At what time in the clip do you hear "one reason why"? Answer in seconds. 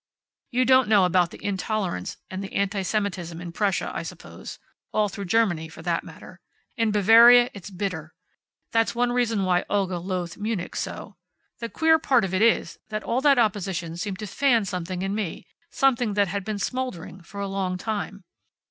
8.95-9.63